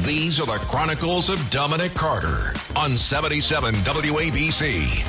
[0.00, 5.04] These are the Chronicles of Dominic Carter on 77 WABC.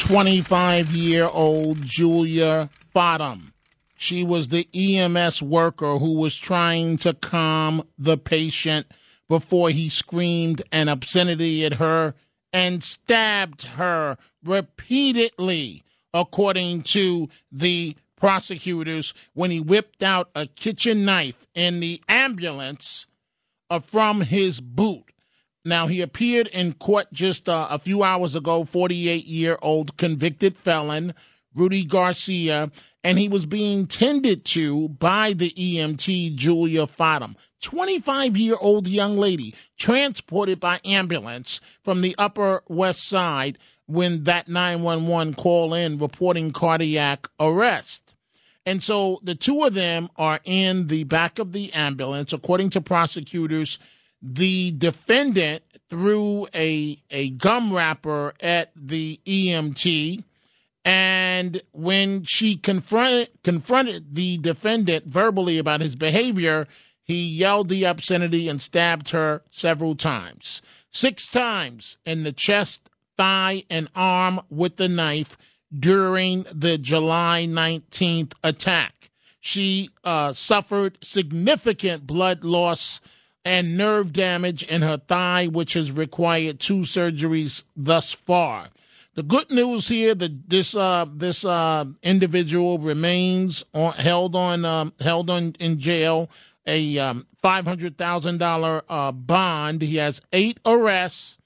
[0.00, 3.52] 25 year old Julia Fottom.
[3.96, 8.86] She was the EMS worker who was trying to calm the patient
[9.28, 12.14] before he screamed an obscenity at her
[12.52, 21.46] and stabbed her repeatedly, according to the prosecutors, when he whipped out a kitchen knife
[21.54, 23.06] in the ambulance
[23.70, 25.04] uh, from his boot.
[25.64, 30.56] Now, he appeared in court just uh, a few hours ago, 48 year old convicted
[30.56, 31.14] felon,
[31.54, 32.70] Rudy Garcia,
[33.02, 37.34] and he was being tended to by the EMT, Julia Fottom.
[37.62, 44.48] 25 year old young lady transported by ambulance from the Upper West Side when that
[44.48, 48.09] 911 call in reporting cardiac arrest.
[48.66, 52.32] And so the two of them are in the back of the ambulance.
[52.32, 53.78] According to prosecutors,
[54.22, 60.24] the defendant threw a, a gum wrapper at the EMT.
[60.84, 66.68] And when she confronted, confronted the defendant verbally about his behavior,
[67.02, 70.62] he yelled the obscenity and stabbed her several times.
[70.90, 75.36] Six times in the chest, thigh, and arm with the knife
[75.76, 79.10] during the July 19th attack.
[79.40, 83.00] She uh, suffered significant blood loss
[83.44, 88.68] and nerve damage in her thigh, which has required two surgeries thus far.
[89.14, 94.92] The good news here that this uh, this uh, individual remains on, held on um,
[95.00, 96.30] held on in jail
[96.66, 99.82] a um, five hundred thousand dollar uh, bond.
[99.82, 101.38] He has eight arrests,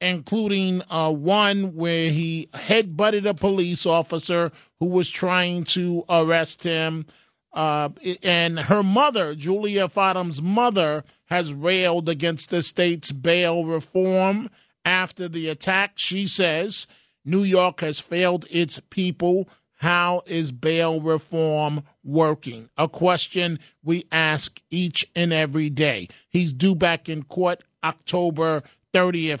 [0.00, 7.06] including uh, one where he headbutted a police officer who was trying to arrest him.
[7.52, 7.88] Uh,
[8.22, 14.50] and her mother, Julia Fottom's mother, has railed against the state's bail reform
[14.84, 15.92] after the attack.
[15.96, 16.86] She says
[17.24, 19.48] New York has failed its people.
[19.78, 22.70] How is bail reform working?
[22.76, 26.08] A question we ask each and every day.
[26.28, 28.62] He's due back in court October
[28.92, 29.40] 30th.